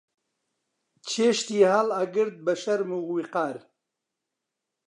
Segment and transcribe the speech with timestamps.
[1.09, 3.57] چێشتی هەڵئەگرت بە شەرم و ویقار